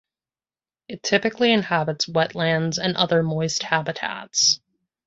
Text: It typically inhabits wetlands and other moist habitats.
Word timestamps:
It 0.87 1.03
typically 1.03 1.51
inhabits 1.53 2.07
wetlands 2.07 2.79
and 2.79 2.95
other 2.97 3.21
moist 3.21 3.61
habitats. 3.61 4.59